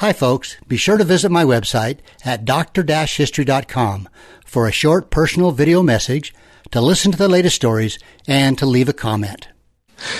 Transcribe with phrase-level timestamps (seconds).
[0.00, 0.58] Hi, folks.
[0.68, 4.08] Be sure to visit my website at dr-history.com
[4.44, 6.34] for a short personal video message,
[6.70, 9.48] to listen to the latest stories, and to leave a comment.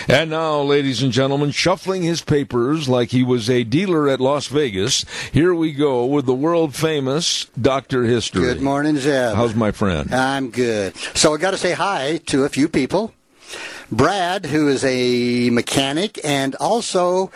[0.08, 4.46] And now, ladies and gentlemen, shuffling his papers like he was a dealer at Las
[4.46, 8.04] Vegas, here we go with the world famous Dr.
[8.04, 8.40] History.
[8.40, 9.36] Good morning, Zeb.
[9.36, 10.10] How's my friend?
[10.14, 10.96] I'm good.
[11.14, 13.12] So I got to say hi to a few people.
[13.92, 17.30] Brad, who is a mechanic and also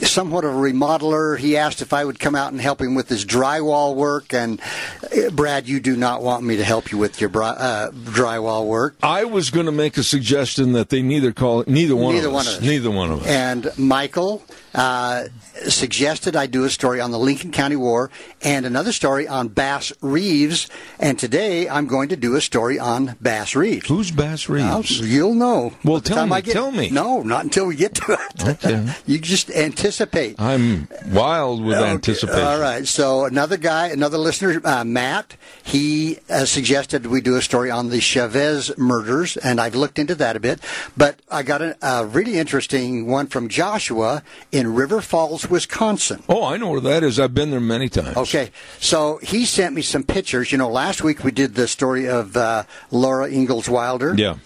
[0.00, 1.38] somewhat of a remodeler.
[1.38, 4.34] He asked if I would come out and help him with his drywall work.
[4.34, 4.60] And
[5.02, 8.96] uh, Brad, you do not want me to help you with your uh, drywall work.
[9.02, 12.34] I was going to make a suggestion that they neither call neither one neither of
[12.34, 12.56] one us.
[12.56, 12.68] of us.
[12.68, 13.26] Neither one of us.
[13.28, 14.42] And Michael
[14.74, 15.24] uh,
[15.68, 18.10] suggested I do a story on the Lincoln County War
[18.42, 20.68] and another story on Bass Reeves.
[20.98, 23.86] And today I'm going to do a story on Bass Reeves.
[23.88, 25.00] Who's Bass Reeves?
[25.00, 25.72] Now, you'll know.
[25.84, 26.90] Well, tell me, get- tell me.
[26.90, 28.48] No, not until we get to it.
[28.64, 28.92] Okay.
[29.06, 30.40] you just anticipate.
[30.40, 32.42] I'm wild with Okay, anticipation.
[32.42, 32.86] All right.
[32.86, 37.90] So another guy, another listener, uh, Matt, he uh, suggested we do a story on
[37.90, 40.60] the Chavez murders, and I've looked into that a bit.
[40.96, 46.22] But I got a, a really interesting one from Joshua in River Falls, Wisconsin.
[46.28, 47.20] Oh, I know where that is.
[47.20, 48.16] I've been there many times.
[48.16, 50.50] Okay, so he sent me some pictures.
[50.52, 54.14] You know, last week we did the story of uh, Laura Ingalls Wilder.
[54.16, 54.36] Yeah.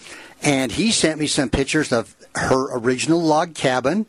[0.41, 4.05] And he sent me some pictures of her original log cabin,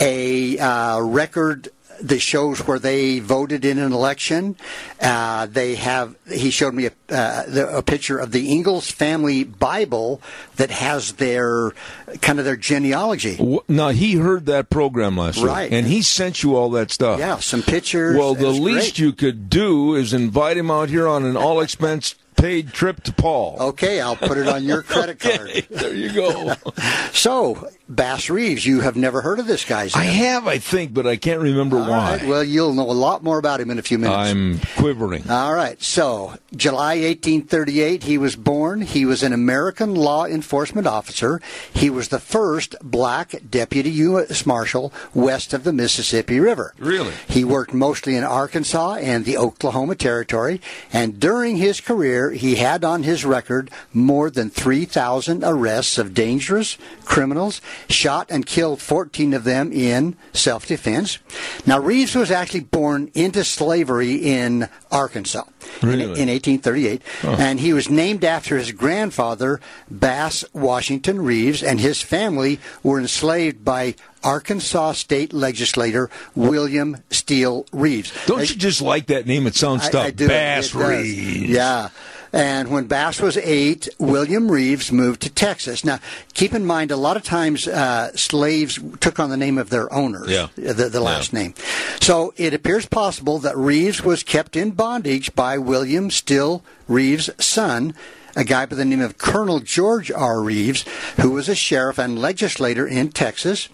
[0.00, 1.68] a uh, record
[2.00, 4.56] that shows where they voted in an election.
[5.00, 6.14] Uh, they have.
[6.30, 10.22] He showed me a, uh, the, a picture of the Ingalls family Bible
[10.56, 11.72] that has their
[12.20, 13.36] kind of their genealogy.
[13.66, 15.70] Now he heard that program last Right.
[15.70, 17.18] week, and he sent you all that stuff.
[17.18, 18.16] Yeah, some pictures.
[18.16, 18.98] Well, the least great.
[19.00, 23.56] you could do is invite him out here on an all-expense paid trip to Paul.
[23.60, 25.40] Okay, I'll put it on your credit card.
[25.50, 26.54] Okay, there you go.
[27.12, 29.96] So, Bass Reeves, you have never heard of this guy, Zeb.
[29.96, 32.16] I have, I think, but I can't remember All why.
[32.18, 34.30] right, well, you'll know a lot more about him in a few minutes.
[34.30, 35.30] I'm quivering.
[35.30, 35.82] All right.
[35.82, 38.82] So, July 1838, he was born.
[38.82, 41.40] He was an American law enforcement officer.
[41.72, 44.44] He was the first black deputy U.S.
[44.44, 46.74] Marshal west of the Mississippi River.
[46.78, 47.14] Really?
[47.28, 50.60] He worked mostly in Arkansas and the Oklahoma Territory.
[50.92, 56.76] And during his career, he had on his record more than 3,000 arrests of dangerous
[57.06, 61.18] criminals, shot and killed 14 of them in self defense.
[61.66, 65.44] Now, Reeves was actually born into slavery in Arkansas
[65.82, 66.02] in- Really?
[66.20, 72.58] in, 1838, and he was named after his grandfather, Bass Washington Reeves, and his family
[72.82, 73.94] were enslaved by
[74.24, 78.12] Arkansas state legislator William Steele Reeves.
[78.26, 79.46] Don't you just like that name?
[79.46, 80.06] It sounds tough.
[80.06, 80.26] I do.
[80.26, 80.74] Bass.
[80.74, 81.50] Reeves.
[81.50, 81.88] Yeah.
[82.32, 85.84] And when Bass was eight, William Reeves moved to Texas.
[85.84, 85.98] Now,
[86.34, 89.92] keep in mind, a lot of times uh, slaves took on the name of their
[89.92, 90.48] owners, Yeah.
[90.56, 91.54] the, the last name.
[92.00, 97.94] So it appears possible that Reeves was kept in bondage by William Steele Reeves' son,
[98.36, 100.40] a guy by the name of Colonel George R.
[100.42, 100.84] Reeves,
[101.20, 103.68] who was a sheriff and legislator in Texas.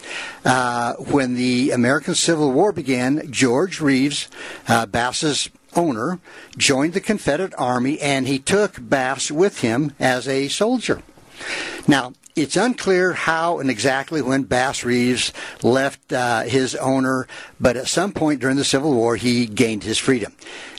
[0.45, 4.29] Uh, when the American Civil War began, George Reeves,
[4.69, 6.19] uh, Bass's owner,
[6.57, 11.03] joined the Confederate Army and he took Bass with him as a soldier.
[11.87, 15.33] Now, it's unclear how and exactly when Bass Reeves
[15.63, 17.29] left uh, his owner,
[17.61, 20.33] but at some point during the Civil War, he gained his freedom.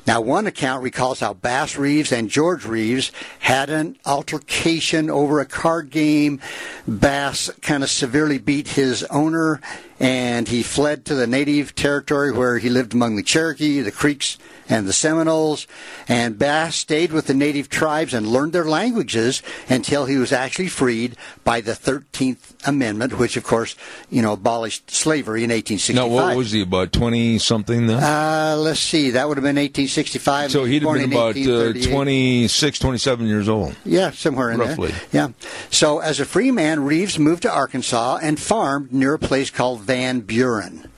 [0.05, 5.45] Now, one account recalls how Bass Reeves and George Reeves had an altercation over a
[5.45, 6.41] card game.
[6.87, 9.61] Bass kind of severely beat his owner,
[9.97, 14.37] and he fled to the native territory where he lived among the Cherokee, the Creeks,
[14.69, 15.67] and the Seminoles.
[16.07, 20.67] And Bass stayed with the native tribes and learned their languages until he was actually
[20.67, 23.75] freed by the 13th Amendment, which, of course,
[24.09, 25.95] you know, abolished slavery in 1865.
[25.95, 28.01] Now, what was he about twenty something then?
[28.01, 29.11] Uh, let's see.
[29.11, 30.51] That would have been 1865.
[30.51, 33.75] so he'd have been about uh, 26, 27 years old.
[33.85, 34.91] Yeah, somewhere in Roughly.
[34.91, 35.01] there.
[35.11, 35.27] Yeah.
[35.69, 39.81] So as a free man, Reeves moved to Arkansas and farmed near a place called
[39.81, 40.89] Van Buren.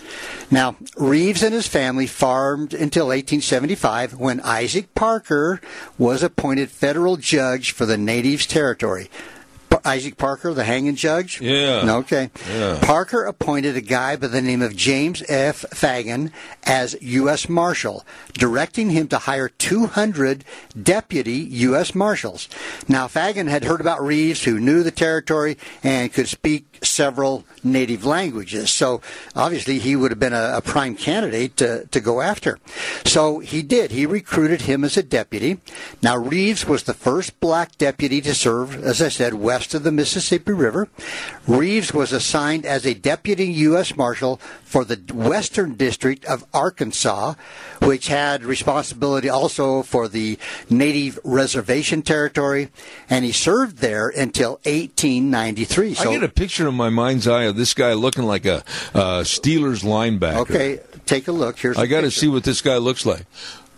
[0.50, 5.59] Now, Reeves and his family farmed until 1875 when Isaac Parker
[5.98, 9.09] was appointed federal judge for the Natives Territory.
[9.88, 11.39] Isaac Parker, the hanging judge?
[11.42, 11.95] Yeah.
[11.98, 12.30] Okay.
[12.50, 12.80] Yeah.
[12.81, 15.65] Parker appointed a guy by the name of James F.
[15.74, 16.31] Fagan
[16.63, 17.48] as U.S.
[17.48, 20.44] Marshal, directing him to hire 200
[20.81, 21.95] deputy U.S.
[21.95, 22.50] Marshals.
[22.88, 28.06] Now, Fagan had heard about Reeves, who knew the territory and could speak several native
[28.06, 28.69] languages.
[28.71, 29.01] So
[29.35, 32.59] obviously he would have been a, a, prime candidate to, to go after.
[33.06, 33.91] So he did.
[33.91, 35.59] He recruited him as a deputy.
[36.01, 39.91] Now Reeves was the first black deputy to serve, as I said, west of the
[39.91, 40.88] Mississippi River.
[41.47, 43.95] Reeves was assigned as a deputy U.S.
[43.95, 47.35] Marshal for the Western District of Arkansas,
[47.81, 50.38] which had responsibility also for the
[50.69, 52.69] Native Reservation Territory,
[53.09, 55.94] and he served there until 1893.
[55.94, 58.58] So, I get a picture in my mind's eye of this guy looking like a
[58.94, 60.38] uh, Steelers linebacker.
[60.38, 61.58] Okay, take a look.
[61.58, 63.25] Here's I got to see what this guy looks like.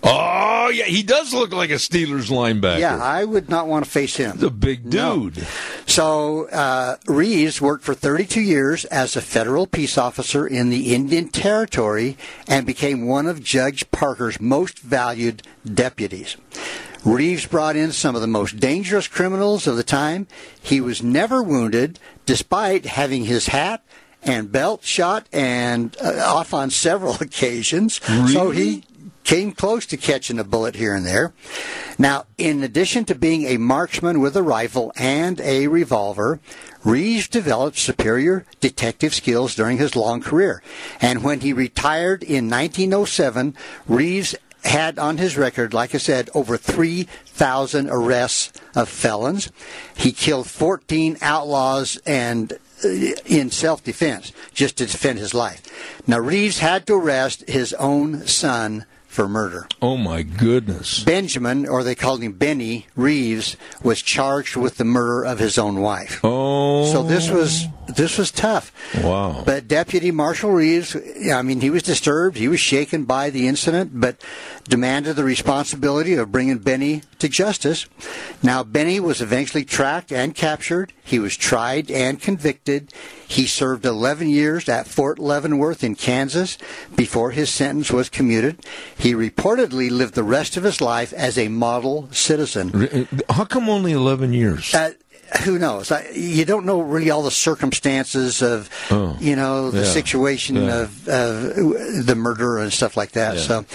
[0.02, 2.80] Oh yeah, he does look like a Steelers linebacker.
[2.80, 4.38] Yeah, I would not want to face him.
[4.38, 5.38] The big dude.
[5.38, 5.44] No.
[5.88, 11.28] So uh, Reeves worked for 32 years as a federal peace officer in the Indian
[11.30, 16.38] Territory and became one of Judge Parker's most valued deputies.
[17.06, 20.28] Reeves brought in some of the most dangerous criminals of the time.
[20.62, 23.84] He was never wounded, despite having his hat
[24.22, 28.02] and belt shot and uh, off on several occasions.
[28.10, 28.34] Really?
[28.34, 28.84] So he
[29.24, 31.34] came close to catching a bullet here and there.
[31.98, 36.40] Now, in addition to being a marksman with a rifle and a revolver,
[36.84, 40.64] Reeves developed superior detective skills during his long career.
[41.00, 43.56] And when he retired in 1907,
[43.88, 44.36] Reeves
[44.70, 49.52] had on his record, like I said, over 3,000 arrests of felons.
[49.96, 52.88] He killed 14 outlaws and uh,
[53.26, 55.62] in self-defense, just to defend his life.
[56.08, 59.68] Now, Reeves had to arrest his own son for murder.
[59.82, 61.04] Oh my goodness.
[61.04, 65.82] Benjamin, or they called him Benny Reeves, was charged with the murder of his own
[65.82, 66.22] wife.
[66.24, 66.90] Oh.
[66.94, 68.72] So this was this was tough.
[69.04, 69.44] Wow.
[69.46, 70.96] But Deputy Marshal Reeves,
[71.32, 72.38] I mean, he was disturbed.
[72.38, 74.24] He was shaken by the incident, but
[74.68, 77.88] demanded the responsibility of bringing Benny to justice.
[78.42, 80.94] Now, Benny was eventually tracked and captured.
[81.04, 82.94] He was tried and convicted.
[83.28, 86.58] He served 11 years at Fort Leavenworth in Kansas
[86.96, 88.66] before his sentence was commuted.
[88.98, 93.08] He reportedly lived the rest of his life as a model citizen.
[93.30, 94.74] How come only 11 years?
[94.74, 94.92] Uh,
[95.44, 95.92] who knows?
[95.92, 100.56] I, you don't know really all the circumstances of, oh, you know, the yeah, situation
[100.56, 100.82] yeah.
[100.82, 103.36] of, of the murder and stuff like that.
[103.36, 103.42] Yeah.
[103.42, 103.66] So,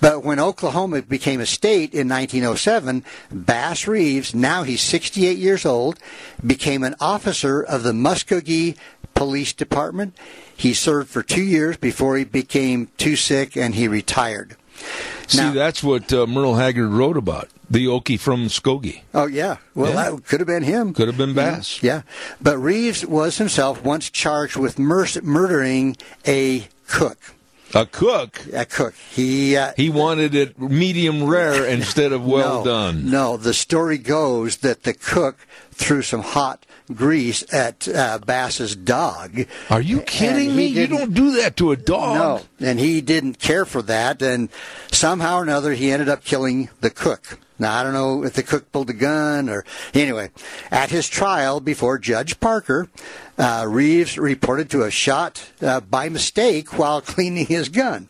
[0.00, 5.98] but when Oklahoma became a state in 1907, Bass Reeves, now he's 68 years old,
[6.44, 8.76] became an officer of the Muskogee
[9.14, 10.16] Police Department.
[10.56, 14.56] He served for two years before he became too sick and he retired.
[15.30, 17.48] See, Now- that's what uh, Merle Haggard wrote about.
[17.70, 19.02] The Okie from Muskogee.
[19.14, 20.10] Oh yeah, well Yeah.
[20.10, 20.92] that could have been him.
[20.92, 21.34] Could have been?
[21.34, 21.80] Bass.
[21.84, 22.02] Yeah,
[22.40, 25.96] but Reeves was himself once charged with mur- murdering
[26.26, 27.16] a cook.
[27.74, 28.42] A cook.
[28.52, 28.94] A cook.
[29.10, 33.10] He uh, He wanted it medium rare instead of well no, done.
[33.10, 39.46] No, the story goes that the cook threw some hot grease at uh, Bass's dog.
[39.70, 40.66] Are you kidding me?
[40.66, 42.42] You don't do that to a dog.
[42.60, 44.48] No, and he didn't care for that, and
[44.90, 47.38] somehow or another he ended up killing the cook.
[47.60, 49.64] Now I don't know if the cook pulled a gun or
[49.94, 50.30] anyway.
[50.70, 52.88] At his trial before Judge Parker,
[53.38, 58.08] uh, Reeves reported to have shot uh, by mistake while cleaning his gun,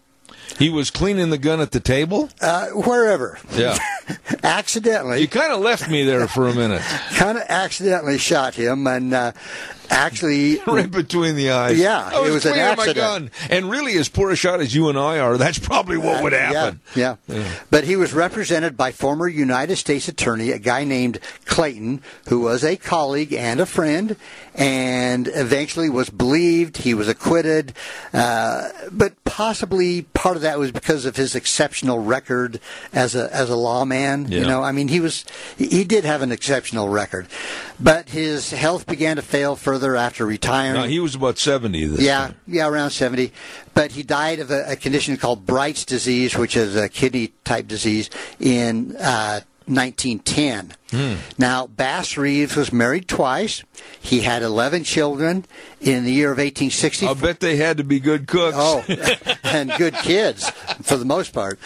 [0.58, 2.30] He was cleaning the gun at the table?
[2.40, 3.38] uh, wherever.
[3.52, 3.76] Yeah.
[4.42, 6.82] accidentally, You kind of left me there for a minute.
[7.14, 9.32] kind of accidentally shot him, and uh,
[9.90, 11.78] actually right between the eyes.
[11.78, 12.96] Yeah, I was, it was an cleaning my accident.
[12.96, 13.30] gun.
[13.50, 16.32] And really, as poor a shot as you and I are, that's probably what would
[16.32, 16.80] happen.
[16.94, 17.50] Yeah, yeah.
[17.70, 22.64] But he was represented by former United States Attorney, a guy named Clayton, who was
[22.64, 24.16] a colleague and a friend,
[24.54, 26.78] and eventually was believed.
[26.78, 27.72] He was acquitted,
[28.12, 32.60] uh, but possibly part of that was because of his exceptional record
[32.92, 34.30] as a as a lawman.
[34.30, 35.24] You know, I mean, he was
[35.56, 37.26] he did have an exceptional record,
[37.78, 40.74] but his health began to fail further after retiring.
[40.74, 42.36] Now, he was about 70 this Yeah, time.
[42.46, 43.32] yeah, around 70.
[43.74, 47.66] But he died of a, a condition called Bright's disease, which is a kidney type
[47.68, 50.72] disease, in uh, 1910.
[50.90, 51.14] Hmm.
[51.38, 53.62] Now, Bass Reeves was married twice.
[54.00, 55.44] He had 11 children
[55.80, 57.06] in the year of 1860.
[57.06, 58.56] I'll bet they had to be good cooks.
[58.58, 58.84] Oh,
[59.50, 60.48] and good kids
[60.82, 61.58] for the most part.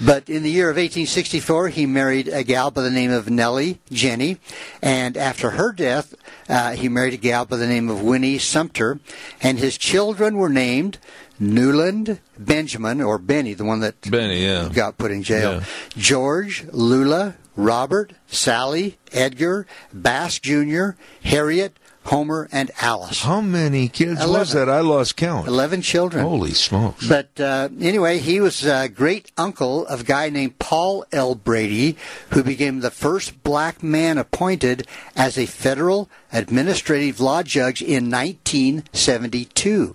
[0.00, 3.80] But in the year of 1864, he married a gal by the name of Nellie
[3.90, 4.38] Jenny,
[4.82, 6.14] and after her death,
[6.48, 9.00] uh, he married a gal by the name of Winnie Sumter,
[9.42, 10.98] and his children were named
[11.38, 14.68] Newland Benjamin, or Benny, the one that Benny, yeah.
[14.72, 15.64] got put in jail, Yeah.
[15.96, 20.90] George, Lula, Robert, Sally, Edgar, Bass Jr.,
[21.24, 23.22] Harriet, Homer, and Alice.
[23.22, 24.68] How many kids was that?
[24.68, 25.46] I lost count.
[25.46, 26.24] 11 children.
[26.24, 27.06] Holy smokes.
[27.06, 31.34] But uh, anyway, he was a great uncle of a guy named Paul L.
[31.34, 31.96] Brady,
[32.30, 39.94] who became the first black man appointed as a federal administrative law judge in 1972.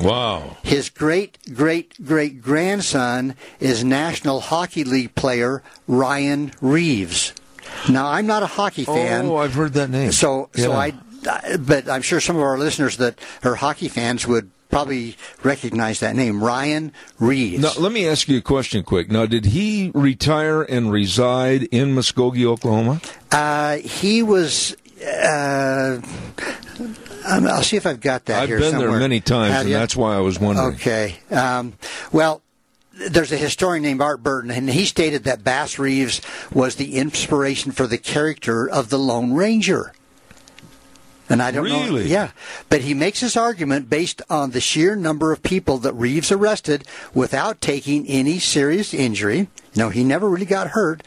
[0.00, 0.56] Wow.
[0.64, 7.32] His great great great grandson is National Hockey League player Ryan Reaves.
[7.88, 9.26] Now, I'm not a hockey fan.
[9.26, 10.12] Oh, I've heard that name.
[10.12, 10.76] So, so Yeah.
[10.78, 10.94] I, I-
[11.58, 16.16] but I'm sure some of our listeners that are hockey fans would probably recognize that
[16.16, 17.62] name, Ryan Reaves.
[17.62, 19.10] Now, let me ask you a question quick.
[19.10, 23.00] Now, did he retire and reside in Muskogee, Oklahoma?
[23.30, 24.76] Uh, he was.
[25.00, 26.00] Uh,
[27.26, 28.90] um, I'll see if I've got that I've been somewhere.
[28.90, 30.74] there many times, and that's why I was wondering.
[30.74, 31.16] Okay.
[31.30, 31.74] Um,
[32.12, 32.42] well,
[32.92, 36.20] there's a historian named Art Burton, and he stated that Bass Reeves
[36.52, 39.92] was the inspiration for the character of the Lone Ranger.
[41.28, 41.82] And I don't know.
[41.84, 42.06] Really?
[42.06, 42.30] Yeah.
[42.68, 46.84] But he makes his argument based on the sheer number of people that Reeves arrested
[47.14, 49.48] without taking any serious injury.
[49.74, 51.02] No, he never really got hurt,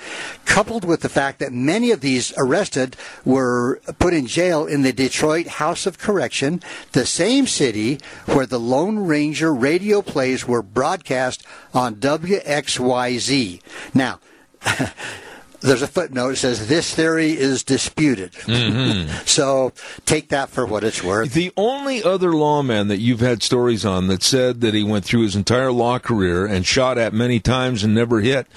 [0.46, 4.92] coupled with the fact that many of these arrested were put in jail in the
[4.92, 11.46] Detroit House of Correction, the same city where the Lone Ranger radio plays were broadcast
[11.74, 13.62] on WXYZ.
[13.94, 14.20] Now,
[15.62, 18.34] there's a footnote that says this theory is disputed.
[19.26, 19.74] so
[20.06, 21.34] take that for what it's worth.
[21.34, 25.22] The only other lawman that you've had stories on that said that he went through
[25.22, 28.48] his entire law career and shot at many times and never hit,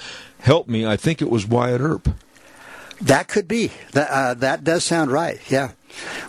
[0.40, 2.08] help me, I think it was Wyatt Earp.
[3.00, 3.72] That could be.
[3.92, 5.40] That, uh, that does sound right.
[5.50, 5.72] Yeah.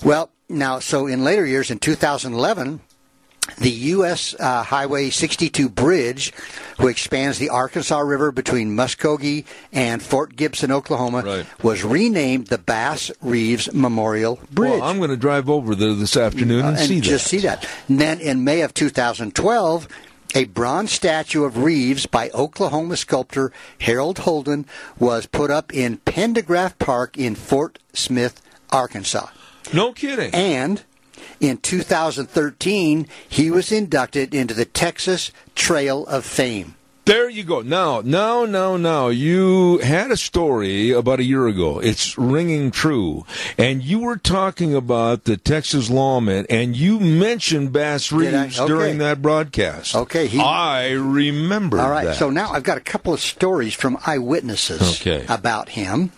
[0.04, 2.80] Well, now, so in later years, in 2011,
[3.58, 4.36] the U.S.
[4.40, 6.32] Uh, Highway 62 bridge,
[6.80, 11.46] which spans the Arkansas River between Muskogee and Fort Gibson, Oklahoma, Right.
[11.64, 14.72] was renamed the Bass Reeves Memorial Bridge.
[14.80, 17.30] Well, I'm going to drive over there this afternoon and, Uh, and see just that.
[17.30, 17.68] see that.
[17.88, 19.88] And then in May of 2012,
[20.34, 24.66] a bronze statue of Reeves by Oklahoma sculptor Harold Holden
[24.98, 29.28] was put up in Pendergraft Park in Fort Smith, Arkansas.
[29.74, 30.34] No kidding.
[30.34, 30.84] And
[31.40, 36.76] in 2013, he was inducted into the Texas Trail of Fame.
[37.06, 37.62] There you go.
[37.62, 39.08] Now, now, now, now.
[39.08, 41.80] You had a story about a year ago.
[41.80, 43.26] It's ringing true.
[43.58, 48.68] And you were talking about the Texas lawman, and you mentioned Bass Reeves Okay.
[48.68, 49.96] during that broadcast.
[49.96, 52.18] Okay, he- I remember All right, that.
[52.18, 55.26] so now I've got a couple of stories from eyewitnesses Okay.
[55.28, 56.12] about him.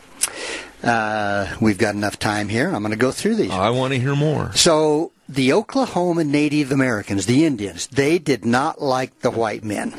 [0.84, 2.68] Uh, we've got enough time here.
[2.68, 3.52] I'm going to go through these.
[3.52, 4.52] I want to hear more.
[4.54, 9.94] So the Oklahoma Native Americans, the Indians, they did not like the white men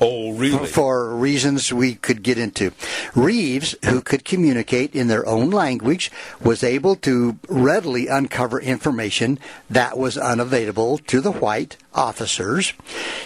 [0.00, 0.66] Oh, really?
[0.66, 2.72] for reasons we could get into.
[3.14, 9.38] Reeves, who could communicate in their own language, was able to readily uncover information
[9.68, 12.74] that was unavailable to the white officers.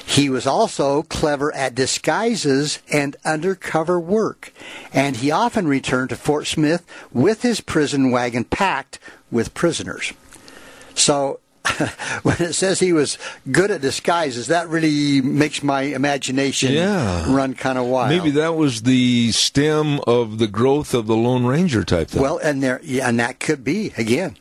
[0.05, 4.53] He was also clever at disguises and undercover work,
[4.93, 8.99] and he often returned to Fort Smith with his prison wagon packed
[9.31, 10.13] with prisoners.
[10.95, 11.41] So
[12.23, 13.19] when it says he was
[13.51, 17.33] good at disguises, that really makes my imagination Yeah.
[17.35, 18.11] run kind of wild.
[18.11, 22.23] Maybe that was the stem of the growth of the Lone Ranger type thing.
[22.23, 24.37] Well, and there, yeah, and that could be again.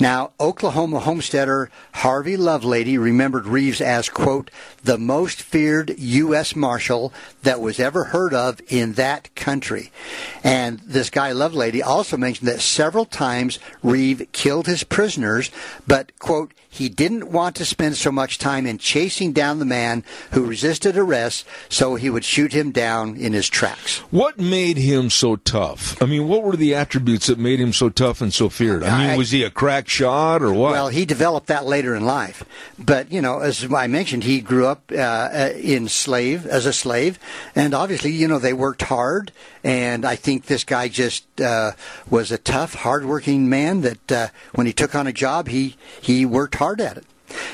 [0.00, 4.50] Now, Oklahoma homesteader Harvey Lovelady remembered Reeves as quote
[4.82, 6.56] the most feared U.S.
[6.56, 7.12] Marshal
[7.42, 9.92] that was ever heard of in that country.
[10.42, 15.50] And this guy Lovelady also mentioned that several times Reeve killed his prisoners,
[15.86, 20.04] but quote he didn't want to spend so much time in chasing down the man
[20.30, 23.98] who resisted arrest, so he would shoot him down in his tracks.
[24.10, 26.02] What made him so tough?
[26.02, 28.84] I mean, what were the attributes that made him so tough and so feared?
[28.84, 30.72] I mean, was he a crack shot or what?
[30.72, 32.42] Well, he developed that later in life,
[32.78, 36.72] but you know, as I mentioned, he grew up uh, uh, in slave as a
[36.72, 37.18] slave,
[37.54, 39.30] and obviously, you know, they worked hard.
[39.64, 41.72] And I think this guy just uh,
[42.10, 43.82] was a tough, hardworking man.
[43.82, 47.04] That uh, when he took on a job, he he worked hard at it.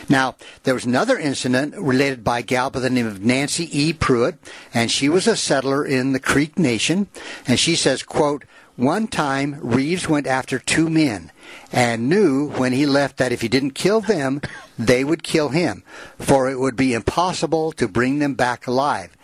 [0.09, 0.35] Now,
[0.65, 3.93] there was another incident related by a gal by the name of Nancy E.
[3.93, 4.37] Pruitt,
[4.75, 7.09] and she was a settler in the Creek Nation,
[7.47, 8.45] and she says, quote,
[8.77, 11.33] one time Reeves went after two men
[11.73, 14.41] and knew when he left that if he didn't kill them,
[14.79, 15.83] they would kill him,
[16.19, 19.17] for it would be impossible to bring them back alive.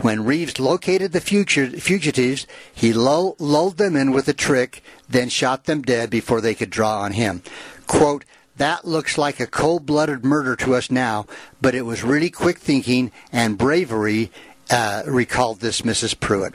[0.00, 5.82] When Reeves located the fugitives, he lulled them in with a trick, then shot them
[5.82, 7.42] dead before they could draw on him.
[7.88, 8.24] Quote,
[8.58, 11.26] that looks like a cold blooded murder to us now,
[11.60, 14.30] but it was really quick thinking and bravery
[14.70, 16.18] uh, recalled this Mrs.
[16.18, 16.54] Pruitt.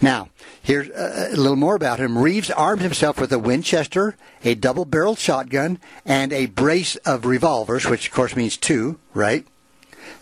[0.00, 0.28] Now,
[0.66, 2.18] here's uh, a little more about him.
[2.18, 7.86] Reeves armed himself with a Winchester, a double barreled shotgun, and a brace of revolvers,
[7.86, 9.46] which of course means two, right?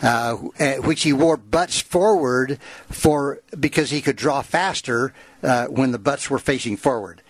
[0.03, 2.59] Uh, which he wore butts forward
[2.91, 7.23] for because he could draw faster uh, when the butts were facing forward.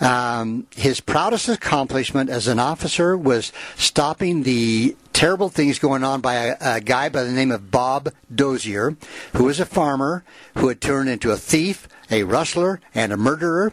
[0.00, 6.34] Um, his proudest accomplishment as an officer was stopping the terrible things going on by
[6.34, 8.96] a, a, guy by the name of Bob Dozier,
[9.34, 10.24] who was a farmer
[10.56, 13.72] who had turned into a thief, a rustler, and a murderer.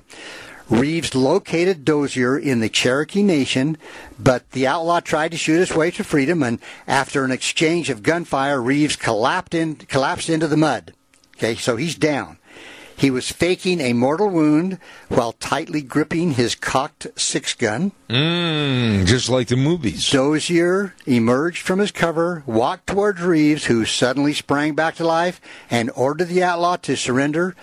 [0.70, 3.78] Reeves located Dozier in the Cherokee Nation,
[4.20, 8.04] but the outlaw tried to shoot his way to freedom, and after an exchange of
[8.04, 10.94] gunfire, Reeves collapsed, in, collapsed into the mud.
[11.38, 12.38] Okay, so he's down.
[13.00, 14.77] He was faking a mortal wound
[15.08, 17.94] while tightly gripping his cocked six gun.
[18.10, 20.10] Mm, just like the movies.
[20.10, 25.39] Dozier emerged from his cover, walked towards Reeves, who suddenly sprang back to life,
[25.72, 27.56] and ordered the outlaw to surrender.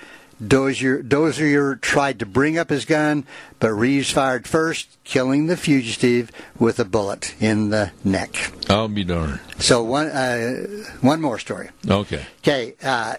[0.45, 3.27] Dozier, Dozier tried to bring up his gun,
[3.59, 8.53] but Reeves fired first, killing the fugitive with a bullet in the neck.
[8.71, 9.41] I'll be darned.
[9.59, 10.67] So one uh,
[11.03, 11.69] one more story.
[11.87, 12.25] Okay.
[12.39, 12.75] Okay.
[12.83, 13.17] Uh,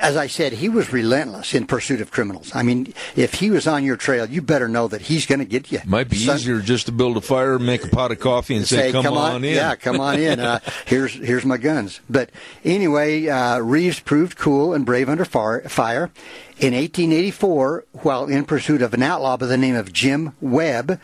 [0.00, 2.54] as I said, he was relentless in pursuit of criminals.
[2.54, 5.44] I mean, if he was on your trail, you better know that he's going to
[5.44, 5.80] get you.
[5.86, 8.66] Might be Son- easier just to build a fire, make a pot of coffee, and
[8.66, 10.40] say, "Come, on, in." Yeah, come on in.
[10.40, 12.00] Uh, here's here's my guns.
[12.08, 12.30] But
[12.64, 16.10] anyway, uh, Reeves proved cool and brave under far, fire.
[16.58, 21.00] In 1884, while in pursuit of an outlaw by the name of Jim Webb,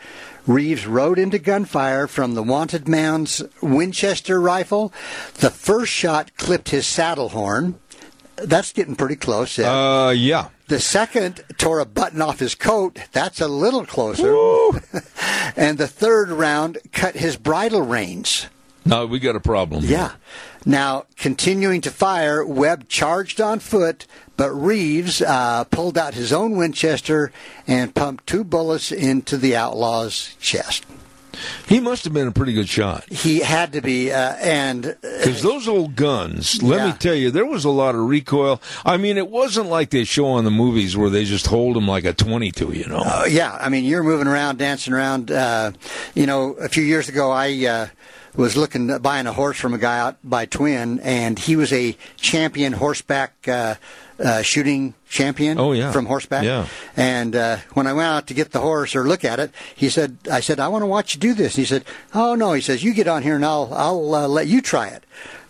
[0.47, 4.93] Reeves rode into gunfire from the wanted man's Winchester rifle.
[5.35, 7.79] The first shot clipped his saddle horn.
[8.35, 9.59] That's getting pretty close.
[9.59, 9.65] Ed.
[9.65, 10.49] Uh, yeah.
[10.67, 12.99] The second tore a button off his coat.
[13.11, 14.31] That's a little closer.
[15.55, 18.47] and the third round cut his bridle reins.
[18.85, 19.83] No, we got a problem.
[19.83, 19.91] here.
[19.91, 20.11] Yeah.
[20.65, 24.07] Now, continuing to fire, Webb charged on foot,
[24.37, 27.31] but Reeves uh, pulled out his own Winchester
[27.67, 30.85] and pumped two bullets into the outlaw's chest.
[31.67, 33.05] He must have been a pretty good shot.
[33.11, 37.45] He had to be, uh, and Because those old guns, let me tell you, there
[37.45, 38.61] was a lot of recoil.
[38.85, 41.87] I mean, it wasn't like they show on the movies where they just hold them
[41.87, 43.03] like a 22, you know.
[43.05, 45.31] Uh, yeah, I mean, you're moving around, dancing around.
[45.31, 45.71] Uh,
[46.15, 47.87] you know, a few years ago, I uh,
[48.35, 51.73] was looking at buying a horse from a guy out by Twin, and he was
[51.73, 53.47] a champion horseback
[54.23, 55.59] uh, shooting champion.
[55.59, 55.91] Oh, yeah.
[55.91, 56.43] from horseback.
[56.43, 56.67] Yeah.
[56.95, 59.89] And uh, when I went out to get the horse or look at it, he
[59.89, 62.53] said, "I said I want to watch you do this." And he said, "Oh no,"
[62.53, 65.03] he says, "You get on here and I'll I'll uh, let you try it."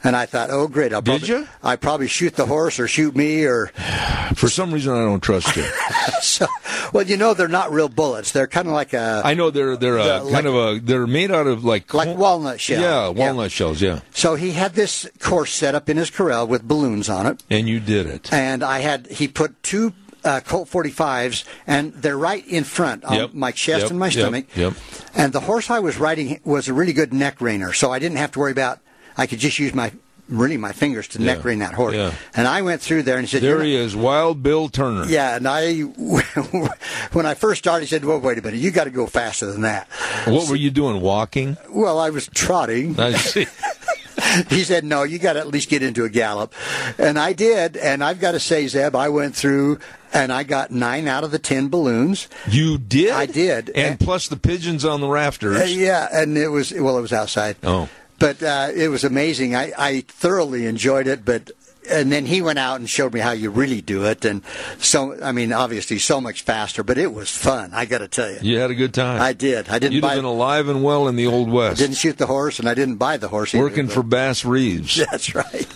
[0.04, 1.48] And I thought, "Oh great, I'll Did probably, you?
[1.64, 3.68] I probably shoot the horse or shoot me or
[4.36, 5.64] For some reason, I don't trust you.
[6.22, 6.48] so."
[6.94, 8.32] Well, you know, they're not real bullets.
[8.32, 11.08] They're kind of like a I know they're they're a, The- kind of a they're
[11.08, 12.82] made out of like like walnut shell.
[12.82, 13.82] Yeah, walnut shells.
[13.82, 17.44] Yeah, So he had this course set up in his corral with balloons on it,
[17.50, 18.34] and you did it.
[18.34, 23.14] and I had he put two uh, Colt 45s, and they're right in front on
[23.16, 24.46] Yep, my chest yep, and my yep, stomach.
[24.56, 24.74] yep.
[25.16, 28.18] And the horse I was riding was a really good neck reiner, so I didn't
[28.18, 28.80] have to worry about.
[29.22, 29.92] I could just use my
[30.30, 31.94] really my fingers to neck Yeah, rein that horse.
[31.94, 32.14] yeah.
[32.34, 35.06] And I went through there and he said, There he is, Wild Bill Turner.
[35.06, 35.82] Yeah, and I,
[37.14, 39.46] when I first started, he said, "Well, wait a minute, you got to go faster
[39.52, 39.88] than that."
[40.26, 41.02] What were you doing?
[41.02, 41.58] Walking?
[41.70, 43.00] Well, I was trotting.
[43.00, 43.46] I see.
[44.50, 46.54] he said, "No, you got to at least get into a gallop,"
[46.98, 47.78] and I did.
[47.78, 49.80] And I've got to say, Zeb, I went through
[50.14, 52.28] and I got nine out of the ten balloons.
[52.48, 53.12] You did.
[53.12, 53.70] I did.
[53.72, 55.58] and plus the pigeons on the rafters.
[55.62, 57.56] Uh, yeah, and it was well, it was outside.
[57.64, 57.90] Oh.
[58.22, 59.56] But uh, it was amazing.
[59.56, 61.52] I, I thoroughly enjoyed it, but.
[61.90, 64.44] And then he went out and showed me how you really do it, and
[64.78, 66.84] so I mean, obviously, so much faster.
[66.84, 67.72] But it was fun.
[67.74, 69.20] I got to tell you, You had a good time.
[69.20, 69.68] I did.
[69.68, 72.20] I didn't You'd buy, have been alive and well in the old west, didn't shoot
[72.20, 73.56] the horse, and I didn't buy the horse.
[73.56, 74.96] either, working but- for Bass Reeves.
[75.12, 75.68] That's right.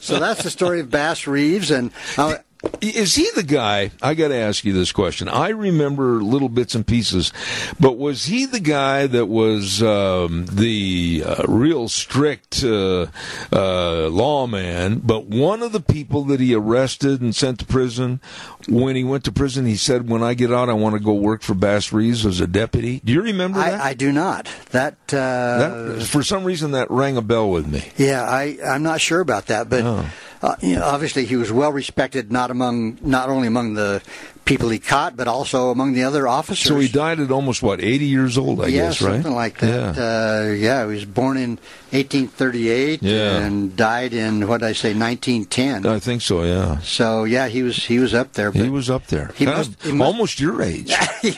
[0.00, 2.38] so that's the story of Bass Reeves, and uh,
[2.80, 3.90] Is he the guy?
[4.00, 5.28] I got to ask you this question.
[5.28, 7.32] I remember little bits and pieces,
[7.80, 13.06] but was he the guy that was um, the uh, real strict uh,
[13.52, 15.00] uh, lawman?
[15.00, 18.20] But one of the people that he arrested and sent to prison,
[18.68, 21.14] when he went to prison, he said, "When I get out, I want to go
[21.14, 23.80] work for Bass Reeves as a deputy." Do you remember that?
[23.80, 24.48] I, I do not.
[24.70, 27.90] That, uh, that for some reason that rang a bell with me.
[27.96, 30.08] yeah, I I'm not sure about that, but Oh.
[30.42, 34.02] Uh, you know, obviously he was well respected, not among not only among the
[34.44, 36.66] people he caught, but also among the other officers.
[36.66, 39.14] So he died at almost what, 80 years old, I yeah, guess, right?
[39.14, 39.96] something like that.
[39.96, 40.02] Yeah.
[40.48, 41.58] Uh, yeah, he was born in
[41.90, 43.36] 1838 Yeah.
[43.38, 45.86] and died in what did I say 1910.
[45.86, 46.78] I think so, yeah.
[46.80, 48.50] so yeah, he was he was up there.
[48.50, 49.30] But He was up there.
[49.36, 50.92] He must- he must- almost your age.
[51.22, 51.30] he,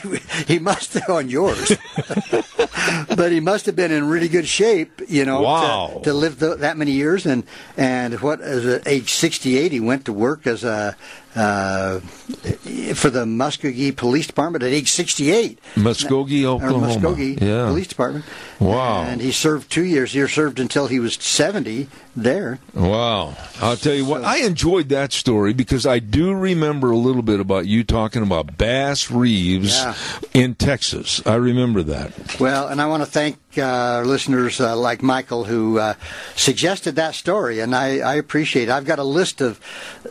[0.47, 1.77] he must have on yours,
[3.15, 5.91] but he must have been in really good shape, you know, Wow.
[5.97, 7.25] to, to live the, that many years.
[7.25, 7.43] And
[7.77, 10.95] and what as at age 68, he went to work as a
[11.35, 15.59] uh, for the Muskogee Police Department at age 68.
[15.75, 16.87] Muskogee, Oklahoma.
[16.87, 17.67] Muskogee yeah.
[17.67, 18.25] Police Department.
[18.59, 19.03] Wow.
[19.03, 20.13] And he served two years.
[20.13, 22.59] He served until he was 70 there.
[22.73, 23.35] Wow.
[23.61, 27.39] I'll tell you what, I enjoyed that story because I do remember a little bit
[27.41, 29.93] about you talking about Bass Reeves Yeah.
[30.33, 31.21] in Texas.
[31.25, 32.39] I remember that.
[32.39, 35.95] Well, and I want to thank uh, listeners uh, like Michael who uh,
[36.35, 38.69] suggested that story, and I, I appreciate it.
[38.69, 39.59] I've got a list of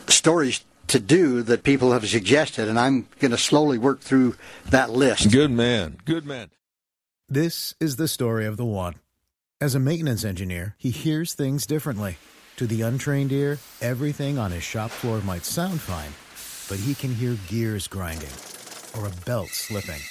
[0.07, 4.35] stories to do that people have suggested, and I'm going to slowly work through
[4.69, 5.31] that list.
[5.31, 5.97] Good man.
[6.05, 6.51] Good man.
[7.27, 8.95] This is the story of the one.
[9.59, 12.17] As a maintenance engineer, he hears things differently.
[12.57, 16.11] To the untrained ear, everything on his shop floor might sound fine,
[16.69, 18.29] but he can hear gears grinding
[18.97, 20.01] or a belt slipping.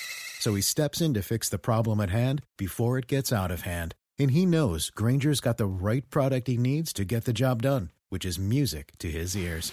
[0.40, 3.62] So he steps in to fix the problem at hand before it gets out of
[3.62, 3.94] hand.
[4.18, 7.90] And he knows Grainger's got the right product he needs to get the job done,
[8.10, 9.72] which is music to his ears.